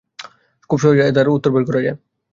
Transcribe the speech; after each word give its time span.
খুব 0.69 0.77
সহজেই 0.81 1.01
এ 1.01 1.15
ধাঁধার 1.15 1.35
উত্তর 1.35 1.51
বের 1.53 1.63
করা 1.67 1.81
যায়। 1.85 1.97